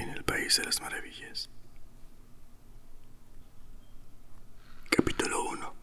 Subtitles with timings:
[0.00, 1.50] en el País de las Maravillas.
[4.90, 5.74] Capítulo 1.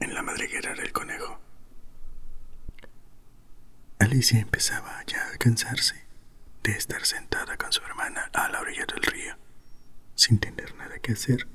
[0.00, 1.38] En la madriguera del conejo.
[3.98, 6.06] Alicia empezaba ya a cansarse
[6.62, 9.36] de estar sentada con su hermana a la orilla del río,
[10.14, 11.46] sin tener nada que hacer.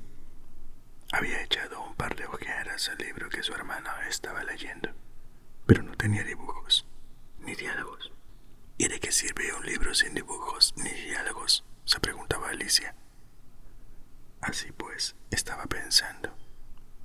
[1.12, 4.90] Había echado un par de ojeadas al libro que su hermana estaba leyendo,
[5.66, 6.86] pero no tenía dibujos
[7.40, 8.15] ni diálogos.
[8.78, 11.64] ¿Y de qué sirve un libro sin dibujos ni diálogos?
[11.84, 12.94] se preguntaba Alicia.
[14.40, 16.36] Así pues, estaba pensando,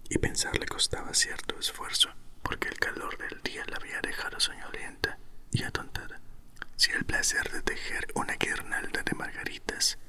[0.09, 2.09] y pensar le costaba cierto esfuerzo,
[2.43, 5.17] porque el calor del día la había dejado soñolienta
[5.51, 6.19] y atontada
[6.75, 9.99] si el placer de tejer una guirnalda de margaritas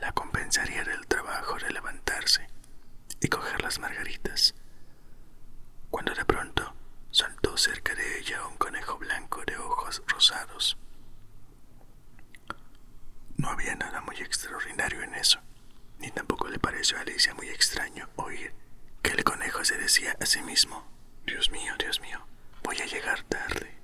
[0.00, 2.46] la compensaría del trabajo de levantarse
[3.20, 4.54] y coger las margaritas,
[5.90, 6.74] cuando de pronto
[7.12, 10.78] saltó cerca de ella un conejo blanco de ojos rosados.
[13.36, 15.38] No había nada muy extraordinario en eso,
[15.98, 18.54] ni tampoco le pareció a Alicia muy extraño oír
[19.02, 20.86] que el conejo se decía a sí mismo,
[21.26, 22.26] Dios mío, Dios mío,
[22.62, 23.78] voy a llegar tarde.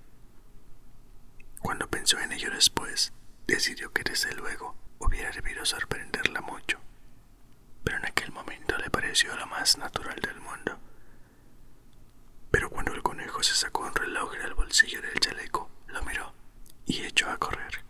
[1.61, 3.12] Cuando pensó en ello después,
[3.47, 6.81] decidió que desde luego hubiera debido sorprenderla mucho,
[7.84, 10.79] pero en aquel momento le pareció lo más natural del mundo.
[12.50, 16.32] Pero cuando el conejo se sacó un reloj del bolsillo del chaleco, lo miró
[16.86, 17.84] y echó a correr.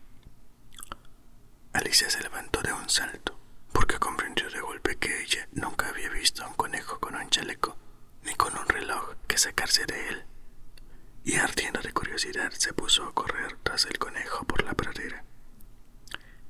[1.73, 3.39] Alicia se levantó de un salto,
[3.73, 7.77] porque comprendió de golpe que ella nunca había visto a un conejo con un chaleco,
[8.23, 10.25] ni con un reloj que sacarse de él
[11.25, 15.25] y ardiendo de curiosidad se puso a correr tras el conejo por la pradera.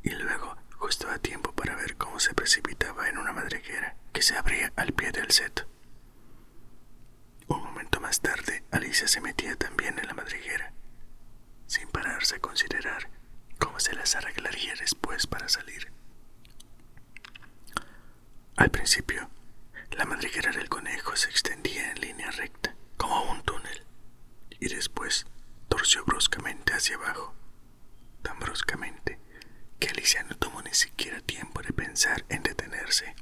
[0.04, 4.36] Y luego, justo a tiempo para ver cómo se precipitaba en una madriguera que se
[4.36, 5.64] abría al pie del seto.
[8.00, 10.72] Más tarde, Alicia se metía también en la madriguera,
[11.66, 13.10] sin pararse a considerar
[13.59, 15.92] cómo se las arreglaría después para salir.
[18.56, 19.28] Al principio,
[19.91, 23.84] la madriguera del conejo se extendía en línea recta, como un túnel
[24.59, 25.26] y después
[25.69, 27.34] torció bruscamente hacia abajo,
[28.22, 29.19] tan bruscamente
[29.78, 33.15] que Alicia no tomó ni siquiera tiempo de pensar en detenerse.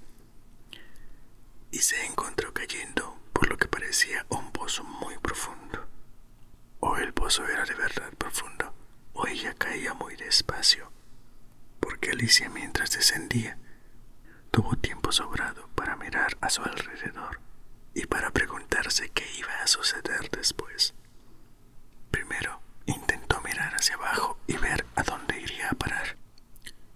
[1.72, 5.86] Y se encontró cayendo por lo que parecía un pozo muy profundo.
[6.80, 8.72] O el pozo era de verdad profundo,
[9.12, 10.90] o ella caía muy despacio,
[11.78, 13.58] porque Alicia mientras descendía
[14.50, 17.40] tuvo tiempo sobrado para mirar a su alrededor
[17.92, 20.94] y para preguntarse qué iba a suceder después.
[22.10, 26.16] Primero intentó mirar hacia abajo y ver a dónde iría a parar,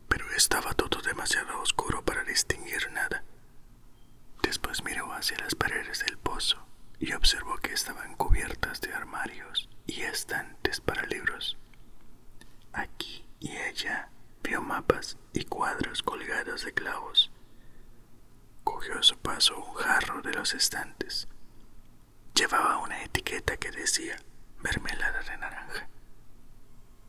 [0.09, 3.25] pero estaba todo demasiado oscuro para distinguir nada.
[4.43, 6.59] Después miró hacia las paredes del pozo
[6.99, 11.57] y observó que estaban cubiertas de armarios y estantes para libros.
[12.73, 14.09] Aquí y allá
[14.43, 17.31] vio mapas y cuadros colgados de clavos.
[18.65, 21.29] Cogió a su paso un jarro de los estantes.
[22.35, 24.17] Llevaba una etiqueta que decía
[24.63, 25.89] mermelada de naranja,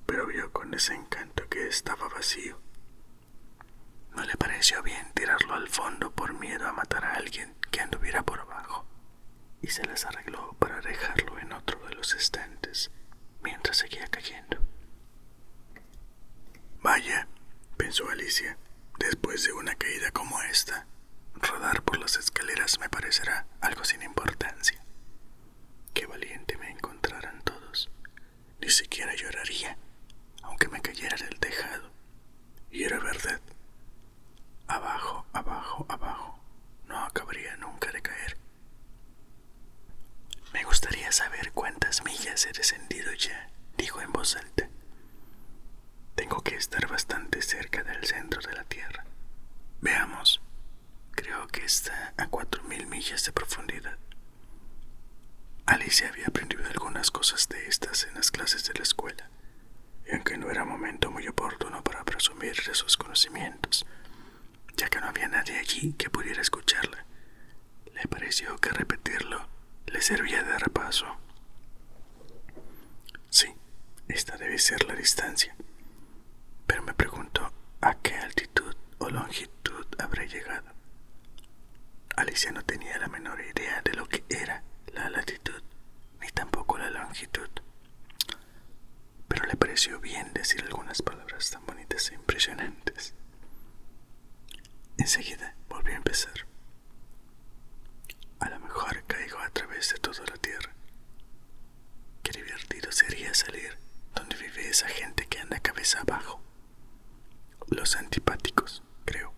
[0.06, 2.60] pero vio con desencanto que estaba vacío.
[4.16, 8.22] No le pareció bien tirarlo al fondo por miedo a matar a alguien que anduviera
[8.22, 8.86] por abajo,
[9.60, 12.92] y se las arregló para dejarlo en otro de los estantes
[13.42, 14.60] mientras seguía cayendo.
[16.80, 17.28] Vaya,
[17.76, 18.56] pensó Alicia,
[19.00, 20.86] después de una caída como esta,
[21.34, 24.80] rodar por las escaleras me parecerá algo sin importancia.
[25.96, 27.90] Qué valiente me encontraran todos.
[28.60, 29.76] Ni siquiera lloraría,
[30.44, 31.90] aunque me cayera del tejado.
[32.70, 33.42] Y era verdad.
[34.72, 36.40] Abajo, abajo, abajo.
[36.88, 38.38] No acabaría nunca de caer.
[40.54, 44.70] Me gustaría saber cuántas millas he descendido ya, dijo en voz alta.
[46.16, 49.04] Tengo que estar bastante cerca del centro de la Tierra.
[49.82, 50.42] Veamos.
[51.12, 53.98] Creo que está a cuatro mil millas de profundidad.
[55.66, 59.30] Alicia había aprendido algunas cosas de estas en las clases de la escuela,
[60.08, 63.86] y aunque no era momento muy oportuno para presumir de sus conocimientos,
[64.78, 67.06] ya que no había nadie allí que pudiera escucharla,
[67.94, 69.48] le pareció que repetirlo
[70.22, 71.08] servía de repaso.
[73.32, 73.48] Sí,
[74.08, 75.56] esta debe ser la distancia,
[76.68, 77.52] pero me pregunto
[77.82, 80.70] a qué altitud o longitud habré llegado.
[82.16, 84.64] Alicia no tenía la menor idea de lo que era
[84.94, 85.64] la latitud
[86.22, 87.50] ni tampoco la longitud,
[89.28, 93.16] pero le pareció bien decir algunas palabras tan bonitas e impresionantes.
[95.00, 96.46] Enseguida volvió a empezar.
[98.40, 100.74] A lo mejor caigo a través de toda la tierra.
[102.24, 103.78] Qué divertido sería salir
[104.16, 106.42] donde vive esa gente que anda cabeza abajo.
[107.68, 109.34] Los antipáticos, creo.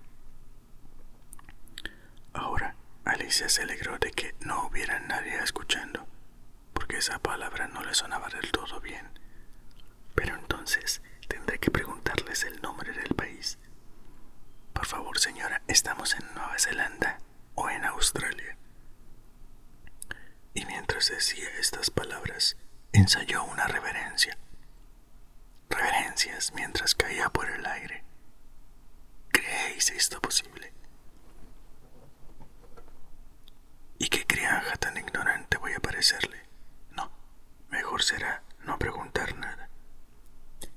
[2.33, 2.75] Ahora
[3.05, 6.07] Alicia se alegró de que no hubiera nadie escuchando,
[6.73, 9.07] porque esa palabra no le sonaba del todo bien.
[10.15, 13.57] Pero entonces tendré que preguntarles el nombre del país.
[14.73, 17.19] Por favor, señora, ¿estamos en Nueva Zelanda
[17.55, 18.57] o en Australia?
[20.53, 22.57] Y mientras decía estas palabras,
[22.91, 24.37] ensayó una reverencia.
[26.43, 28.03] Reverencias mientras caía por el aire.
[29.31, 30.73] ¿Creéis esto posible?
[33.97, 36.41] ¿Y qué criaja tan ignorante voy a parecerle?
[36.91, 37.11] No,
[37.69, 39.69] mejor será no preguntar nada.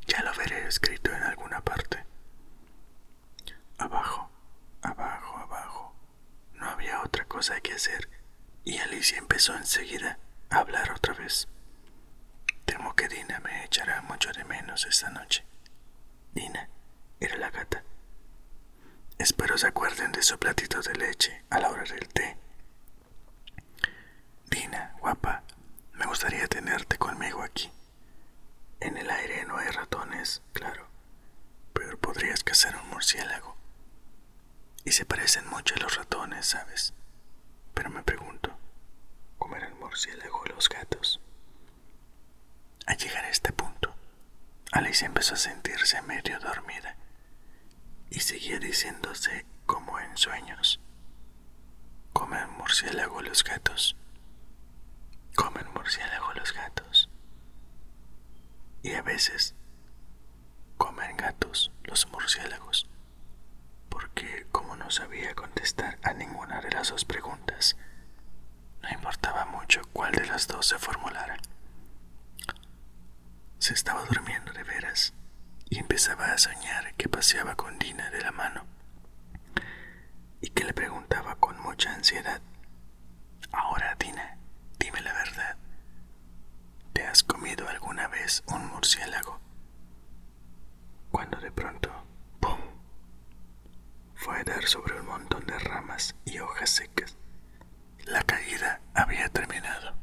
[0.07, 2.05] Ya lo veré escrito en alguna parte.
[3.79, 4.31] Abajo,
[4.83, 5.97] abajo, abajo.
[6.55, 8.09] No había otra cosa que hacer
[8.65, 10.19] y Alicia empezó enseguida
[10.51, 11.49] a hablar otra vez.
[12.65, 15.45] Temo que Dina me echará mucho de menos esta noche.
[16.37, 16.69] Dina
[17.19, 17.83] era la gata.
[19.17, 22.37] Espero se acuerden de su platito de leche a la hora del té.
[24.50, 25.44] Dina, guapa,
[25.94, 27.73] me gustaría tenerte conmigo aquí.
[28.81, 30.87] En el aire no hay ratones, claro,
[31.73, 33.56] pero podrías cazar un murciélago.
[34.85, 36.93] Y se parecen mucho a los ratones, ¿sabes?
[37.73, 38.55] Pero me pregunto,
[39.39, 41.19] ¿cómo eran el murciélago los gatos?
[42.85, 43.86] Al llegar a este punto,
[44.73, 46.97] Alice empezó a sentirse medio dormida
[48.11, 50.81] y seguía diciéndose como en sueños.
[52.13, 53.97] ¿Comen murciélago los gatos?
[55.35, 57.09] ¿Comen murciélago los gatos?
[58.83, 59.55] Y a veces
[60.77, 62.89] comen gatos los murciélagos,
[63.89, 67.77] porque como no sabía contestar a ninguna de las dos preguntas,
[68.83, 71.39] no importaba mucho cuál de las dos se formulara.
[73.58, 75.12] Se estaba durmiendo de veras
[75.69, 78.64] y empezaba a soñar que paseaba con Dina de la mano
[80.41, 82.41] y que le preguntaba con mucha ansiedad,
[83.53, 84.38] ahora Dina,
[84.79, 85.56] dime la verdad,
[86.93, 89.41] ¿te has comido alguna vez un murciélago?
[91.11, 91.91] Cuando de pronto,
[92.41, 92.61] ¡pum!,
[94.14, 97.17] fue a dar sobre un montón de ramas y hojas secas.
[98.05, 99.94] La caída había terminado.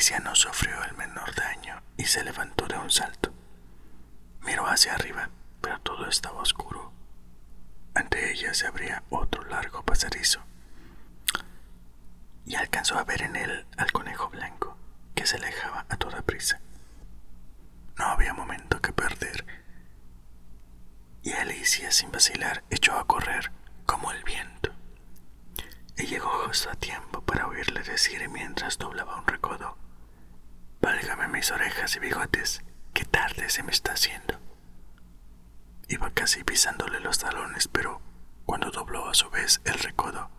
[0.00, 3.34] Alicia no sufrió el menor daño y se levantó de un salto.
[4.40, 5.28] Miró hacia arriba,
[5.60, 6.90] pero todo estaba oscuro.
[7.92, 10.40] Ante ella se abría otro largo pasadizo
[12.46, 14.74] y alcanzó a ver en él al conejo blanco
[15.14, 16.62] que se alejaba a toda prisa.
[17.98, 19.44] No había momento que perder
[21.22, 23.52] y Alicia sin vacilar echó a correr
[23.84, 24.72] como el viento.
[25.98, 29.76] Y llegó justo a tiempo para oírle decir mientras doblaba un recodo,
[30.80, 31.52] Válgame mis
[32.30, 32.62] orejas y bigotes,
[32.94, 34.38] qué tarde se me está haciendo.
[35.88, 38.00] Iba casi pisándole los talones, pero
[38.46, 40.30] cuando dobló a su vez el recodo,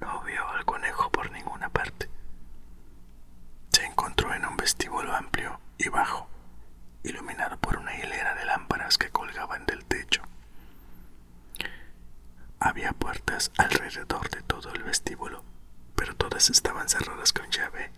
[0.00, 2.08] no vio al conejo por ninguna parte.
[3.72, 6.28] Se encontró en un vestíbulo amplio y bajo,
[7.02, 10.22] iluminado por una hilera de lámparas que colgaban del techo.
[12.60, 15.44] Había puertas alrededor de todo el vestíbulo,
[15.96, 17.90] pero todas estaban cerradas con llave.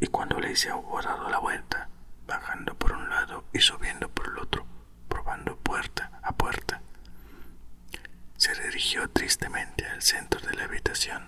[0.00, 1.88] Y cuando Alicia hubo dado la vuelta,
[2.26, 4.64] bajando por un lado y subiendo por el otro,
[5.08, 6.80] probando puerta a puerta,
[8.36, 11.26] se dirigió tristemente al centro de la habitación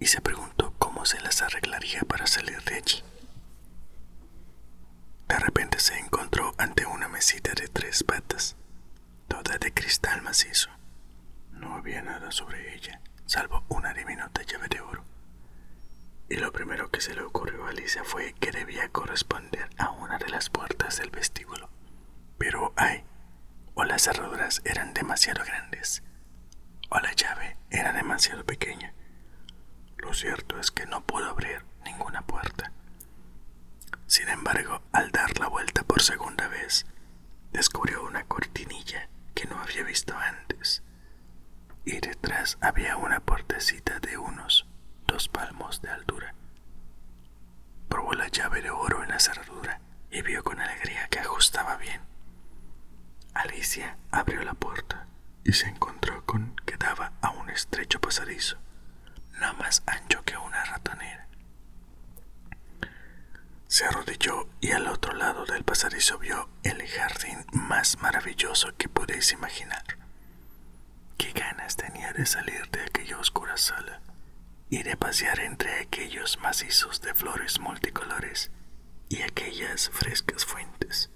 [0.00, 3.02] y se preguntó cómo se las arreglaría para salir de allí.
[5.28, 7.52] De repente se encontró ante una mesita
[8.18, 8.56] patas,
[9.28, 10.70] toda de cristal macizo.
[11.52, 15.04] No había nada sobre ella, salvo una diminuta llave de oro.
[16.28, 20.18] Y lo primero que se le ocurrió a Alicia fue que debía corresponder a una
[20.18, 21.70] de las puertas del vestíbulo.
[22.38, 23.04] Pero ay,
[23.74, 26.02] o las cerraduras eran demasiado grandes,
[26.90, 28.94] o la llave era demasiado pequeña.
[29.96, 32.72] Lo cierto es que no pudo abrir ninguna puerta.
[34.08, 36.84] Sin embargo, al dar la vuelta por segunda vez,
[37.52, 40.82] descubrió una cortinilla que no había visto antes
[41.84, 44.66] y detrás había una puertecita de unos
[45.06, 46.34] dos palmos de altura.
[47.88, 52.02] Probó la llave de oro en la cerradura y vio con alegría que ajustaba bien.
[53.34, 55.06] Alicia abrió la puerta
[55.44, 58.58] y se encontró con que daba a un estrecho pasadizo,
[59.40, 61.27] no más ancho que una ratonera.
[63.68, 69.32] Se arrodilló y al otro lado del pasadizo vio el jardín más maravilloso que podéis
[69.32, 69.84] imaginar.
[71.18, 74.00] Qué ganas tenía de salir de aquella oscura sala
[74.70, 78.50] y de pasear entre aquellos macizos de flores multicolores
[79.10, 81.10] y aquellas frescas fuentes.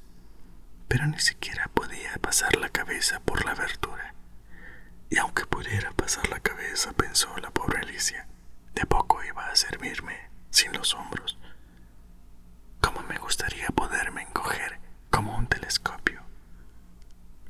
[0.89, 4.15] Pero ni siquiera podía pasar la cabeza por la abertura.
[5.09, 8.27] Y aunque pudiera pasar la cabeza, pensó la pobre Alicia,
[8.75, 11.39] de poco iba a servirme sin los hombros.
[13.33, 16.21] Gustaría poderme encoger como un telescopio.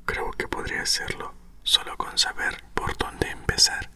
[0.04, 1.34] Creo que podría hacerlo
[1.64, 3.90] solo con saber por dónde empezar.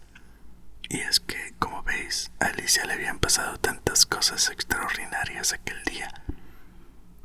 [0.89, 6.13] Y es que, como veis, a Alicia le habían pasado tantas cosas extraordinarias aquel día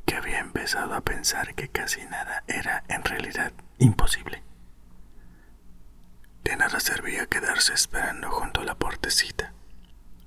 [0.06, 4.44] que había empezado a pensar que casi nada era en realidad imposible.
[6.44, 9.54] De nada servía quedarse esperando junto a la portecita,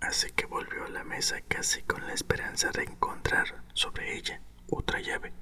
[0.05, 5.01] así que volvió a la mesa casi con la esperanza de encontrar sobre ella otra
[5.01, 5.33] llave,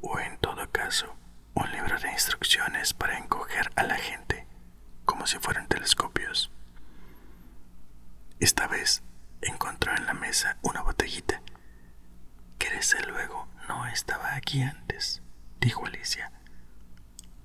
[0.00, 1.14] o en todo caso,
[1.54, 4.46] un libro de instrucciones para encoger a la gente,
[5.04, 6.50] como si fueran telescopios.
[8.40, 9.02] Esta vez
[9.40, 11.42] encontró en la mesa una botellita,
[12.58, 15.22] que desde luego no estaba aquí antes,
[15.60, 16.32] dijo Alicia.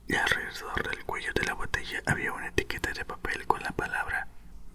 [0.08, 4.28] Y alrededor del cuello de la botella había una etiqueta de papel con la palabra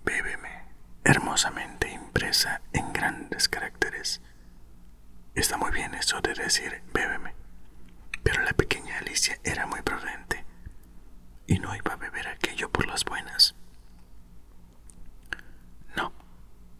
[0.04, 0.63] Bébeme,
[1.04, 4.20] hermosamente impresa en grandes caracteres.
[5.34, 7.34] Está muy bien eso de decir bébeme,
[8.22, 10.44] pero la pequeña Alicia era muy prudente
[11.46, 13.54] y no iba a beber aquello por las buenas.
[15.96, 16.12] No,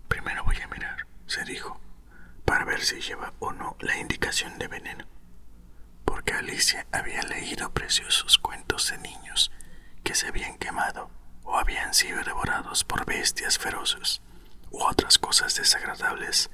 [0.09, 1.81] primero voy a mirar, se dijo,
[2.45, 5.05] para ver si lleva o no la indicación de veneno,
[6.05, 9.53] porque Alicia había leído preciosos cuentos de niños
[10.03, 11.11] que se habían quemado
[11.45, 14.21] o habían sido devorados por bestias feroces
[14.71, 16.51] u otras cosas desagradables,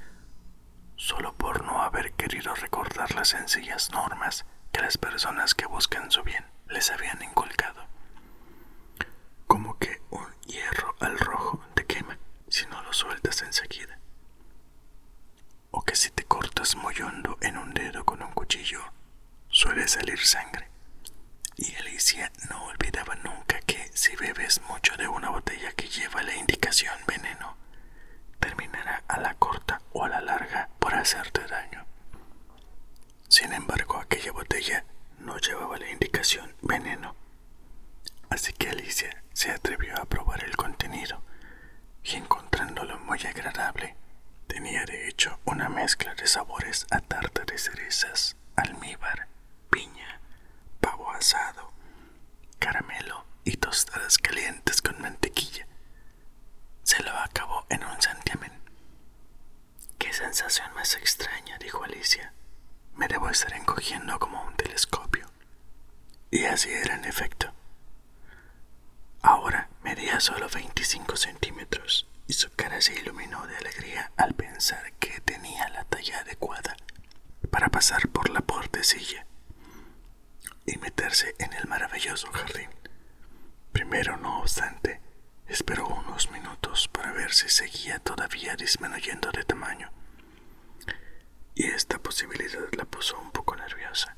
[0.95, 6.23] solo por no haber querido recordar las sencillas normas que las personas que buscan su
[6.23, 7.87] bien les habían inculcado.
[9.47, 12.17] Como que un hierro al rojo te quema
[12.47, 13.99] si no lo sueltas enseguida.
[15.71, 18.81] O que si te cortas muy hondo en un dedo con un cuchillo,
[19.49, 20.69] suele salir sangre.
[21.57, 26.35] Y Alicia no olvidaba nunca que si bebes mucho de una botella que lleva la
[26.35, 27.55] indicación veneno,
[28.39, 31.85] terminará a la corta o a la larga por hacerte daño.
[33.27, 34.85] Sin embargo, aquella botella
[35.19, 37.15] no llevaba la indicación veneno.
[38.29, 41.21] Así que Alicia se atrevió a probar el contenido
[42.03, 43.95] y encontrándolo muy agradable,
[44.47, 49.27] tenía de hecho una mezcla de sabores a tarta de cerezas, almíbar,
[49.69, 50.19] piña,
[50.79, 51.71] pavo asado,
[52.59, 55.67] caramelo y tostadas calientes con mantequilla.
[56.83, 58.51] Se lo acabó en un santiamén.
[59.97, 62.33] Qué sensación más extraña, dijo Alicia.
[62.95, 65.25] Me debo estar encogiendo como un telescopio.
[66.29, 67.51] Y así era en efecto.
[69.21, 75.21] Ahora medía solo 25 centímetros y su cara se iluminó de alegría al pensar que
[75.21, 76.75] tenía la talla adecuada
[77.49, 79.25] para pasar por la portecilla
[80.65, 82.69] y meterse en el maravilloso jardín.
[83.71, 84.99] Primero, no obstante,
[85.51, 89.91] esperó unos minutos para ver si seguía todavía disminuyendo de tamaño.
[91.55, 94.15] Y esta posibilidad la puso un poco nerviosa.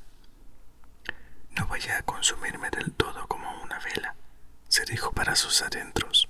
[1.56, 4.14] No vaya a consumirme del todo como una vela,
[4.68, 6.28] se dijo para sus adentros.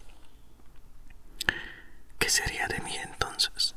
[2.18, 3.74] ¿Qué sería de mí entonces?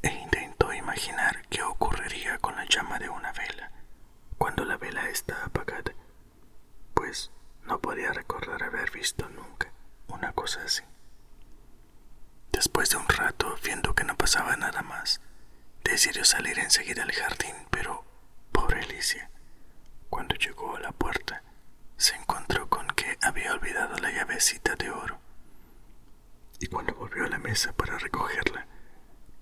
[0.00, 3.72] E intentó imaginar qué ocurriría con la llama de una vela
[4.38, 5.92] cuando la vela está apagada,
[6.94, 7.32] pues
[7.64, 9.73] no podía recordar haber visto nunca
[10.14, 10.82] una cosa así.
[12.52, 15.20] Después de un rato, viendo que no pasaba nada más,
[15.82, 18.04] decidió salir enseguida al jardín, pero,
[18.52, 19.30] pobre Alicia,
[20.08, 21.42] cuando llegó a la puerta,
[21.96, 25.18] se encontró con que había olvidado la llavecita de oro.
[26.60, 28.66] Y cuando volvió a la mesa para recogerla,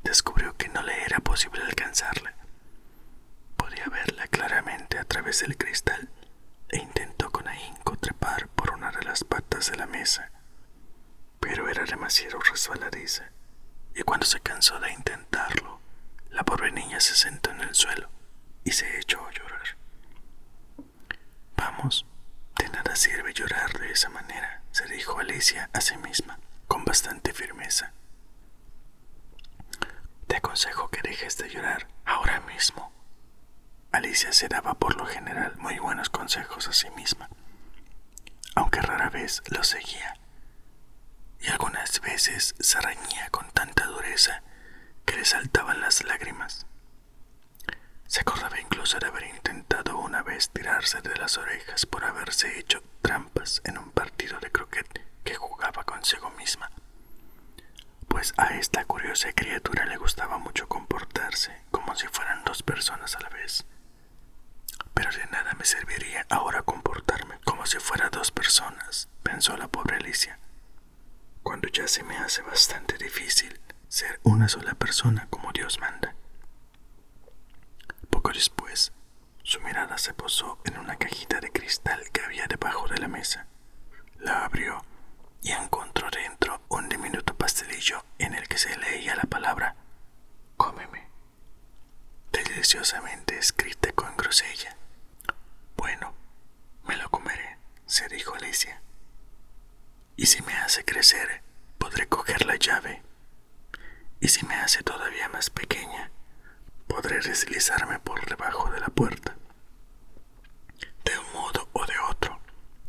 [0.02, 2.34] descubrió que no le era posible alcanzarla.
[3.56, 6.08] Podía verla claramente a través del cristal
[6.68, 10.30] e intentó con ahínco trepar por una de las patas de la mesa,
[11.42, 13.24] pero era demasiado resbaladiza,
[13.96, 15.80] y cuando se cansó de intentarlo,
[16.30, 18.08] la pobre niña se sentó en el suelo
[18.62, 19.76] y se echó a llorar.
[21.56, 22.06] Vamos,
[22.56, 27.32] de nada sirve llorar de esa manera, se dijo Alicia a sí misma, con bastante
[27.34, 27.92] firmeza.
[30.28, 32.92] Te aconsejo que dejes de llorar ahora mismo.
[33.90, 37.28] Alicia se daba por lo general muy buenos consejos a sí misma,
[38.54, 40.14] aunque rara vez los seguía,
[41.42, 44.42] y algunas veces se reñía con tanta dureza
[45.04, 46.66] que le saltaban las lágrimas.
[48.06, 52.82] Se acordaba incluso de haber intentado una vez tirarse de las orejas por haberse hecho
[53.00, 54.86] trampas en un partido de croquet
[55.24, 56.70] que jugaba consigo misma.
[58.08, 63.20] Pues a esta curiosa criatura le gustaba mucho comportarse como si fueran dos personas a
[63.20, 63.64] la vez.
[64.94, 69.96] Pero de nada me serviría ahora comportarme como si fuera dos personas, pensó la pobre
[69.96, 70.38] Alicia,
[71.42, 76.14] cuando ya se me hace bastante difícil ser una sola persona como Dios manda.
[78.08, 78.90] Poco después,
[79.42, 83.48] su mirada se posó en una cajita de cristal que había debajo de la mesa.
[84.18, 84.82] La abrió
[85.42, 89.76] y encontró dentro un diminuto pastelillo en el que se leía la palabra
[90.56, 91.10] cómeme,
[92.32, 94.74] deliciosamente escrita con grosella.
[95.76, 96.14] Bueno,
[96.84, 98.80] me lo comeré, se dijo Alicia.
[100.16, 101.42] Y si me hace crecer,
[101.82, 103.02] podré coger la llave.
[104.20, 106.12] Y si me hace todavía más pequeña,
[106.86, 109.36] podré deslizarme por debajo de la puerta.
[111.04, 112.40] De un modo o de otro,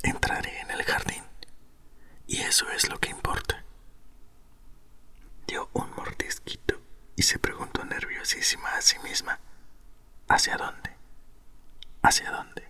[0.04, 1.24] entraré en el jardín.
[2.28, 3.64] Y eso es lo que importa.
[5.48, 6.82] Dio un mordisquito
[7.16, 9.40] y se preguntó nerviosísima a sí misma,
[10.28, 10.96] ¿hacia dónde?
[12.02, 12.68] ¿Hacia dónde?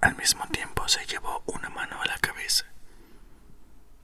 [0.00, 2.66] Al mismo tiempo se llevó una mano a la cabeza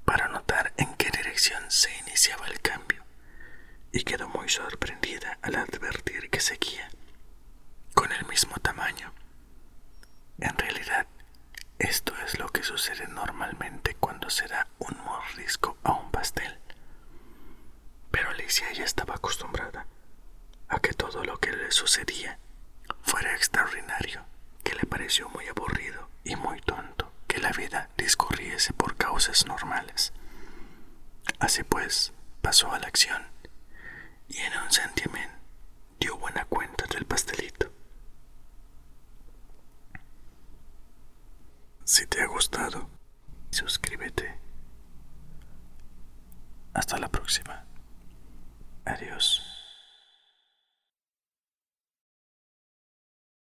[0.05, 2.96] para notar en qué dirección se iniciaba el cambio
[3.97, 6.91] y quedó muy sorprendida al advertir que seguía
[7.95, 9.11] con el mismo tamaño.
[10.39, 11.07] En realidad,
[11.79, 16.59] esto es lo que sucede normalmente cuando se da un mordisco a un pastel.
[18.11, 19.87] Pero Alicia ya estaba acostumbrada
[20.69, 22.39] a que todo lo que le sucedía
[23.01, 24.27] fuera extraordinario,
[24.63, 30.13] que le pareció muy aburrido y muy tonto que la vida discurriese por causas normales.
[31.39, 33.35] Así pues, pasó a la acción
[34.29, 35.37] y en un sentimiento
[35.99, 37.71] dio buena cuenta del pastelito.
[41.85, 42.89] Si te ha gustado,
[43.51, 44.39] suscríbete.
[46.75, 47.65] Hasta la próxima.
[48.85, 49.56] Adiós.